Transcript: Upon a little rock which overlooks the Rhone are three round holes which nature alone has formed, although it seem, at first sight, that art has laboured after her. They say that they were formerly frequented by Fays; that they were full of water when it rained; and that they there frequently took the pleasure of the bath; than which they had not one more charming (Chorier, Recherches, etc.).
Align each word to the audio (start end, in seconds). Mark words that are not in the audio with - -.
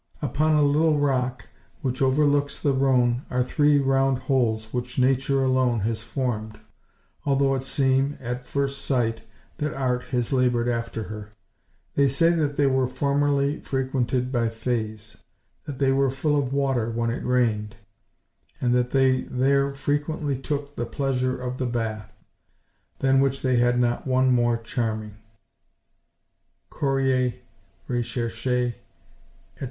Upon 0.19 0.55
a 0.55 0.63
little 0.63 0.97
rock 0.97 1.47
which 1.83 2.01
overlooks 2.01 2.57
the 2.59 2.73
Rhone 2.73 3.21
are 3.29 3.43
three 3.43 3.77
round 3.77 4.17
holes 4.17 4.73
which 4.73 4.97
nature 4.97 5.43
alone 5.43 5.81
has 5.81 6.01
formed, 6.01 6.59
although 7.23 7.53
it 7.53 7.61
seem, 7.61 8.17
at 8.19 8.43
first 8.47 8.83
sight, 8.83 9.21
that 9.59 9.75
art 9.75 10.05
has 10.05 10.33
laboured 10.33 10.67
after 10.67 11.03
her. 11.03 11.33
They 11.93 12.07
say 12.07 12.31
that 12.31 12.55
they 12.55 12.65
were 12.65 12.87
formerly 12.87 13.59
frequented 13.59 14.31
by 14.31 14.49
Fays; 14.49 15.17
that 15.67 15.77
they 15.77 15.91
were 15.91 16.09
full 16.09 16.35
of 16.35 16.51
water 16.51 16.89
when 16.89 17.11
it 17.11 17.23
rained; 17.23 17.75
and 18.59 18.73
that 18.73 18.89
they 18.89 19.21
there 19.29 19.71
frequently 19.75 20.35
took 20.35 20.75
the 20.75 20.87
pleasure 20.87 21.39
of 21.39 21.59
the 21.59 21.67
bath; 21.67 22.25
than 22.97 23.19
which 23.19 23.43
they 23.43 23.57
had 23.57 23.77
not 23.79 24.07
one 24.07 24.31
more 24.33 24.57
charming 24.57 25.17
(Chorier, 26.71 27.35
Recherches, 27.87 28.39
etc.). 28.39 28.81